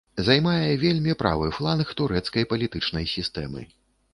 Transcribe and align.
Займае 0.27 0.69
вельмі 0.83 1.13
правы 1.21 1.51
фланг 1.57 1.91
турэцкай 1.99 2.49
палітычнай 2.55 3.05
сістэмы. 3.15 3.61